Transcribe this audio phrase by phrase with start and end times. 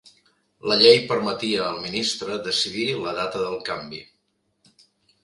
[0.69, 4.01] La llei permetia al ministre decidir la data del canvi.